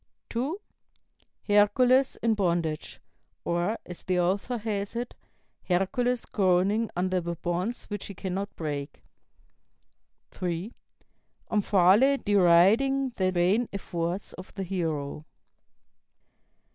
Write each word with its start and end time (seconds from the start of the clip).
(2) 0.29 0.59
Hercules 1.47 2.15
in 2.23 2.33
bondage; 2.33 2.99
or, 3.45 3.77
as 3.85 4.01
the 4.01 4.19
author 4.19 4.57
has 4.57 4.95
it, 4.95 5.13
'Hercules 5.65 6.25
groaning 6.25 6.89
under 6.95 7.21
the 7.21 7.35
bonds 7.35 7.85
which 7.85 8.07
he 8.07 8.15
cannot 8.15 8.55
break.' 8.55 9.03
(3) 10.31 10.73
Omphale 11.51 12.17
deriding 12.25 13.11
the 13.11 13.31
vain 13.31 13.69
efforts 13.71 14.33
of 14.33 14.51
the 14.55 14.63
hero." 14.63 15.23